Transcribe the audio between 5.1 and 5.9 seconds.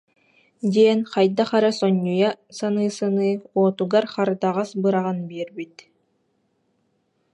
биэрбит